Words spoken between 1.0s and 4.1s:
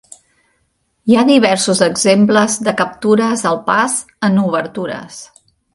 Hi ha diversos exemples de captures al pas